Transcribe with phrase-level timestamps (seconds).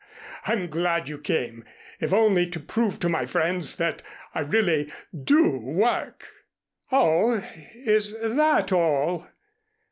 [0.47, 1.63] I'm glad you came,
[1.99, 4.01] if only to prove to my friends that
[4.33, 6.27] I really do work."
[6.91, 9.27] "Oh, is that all?"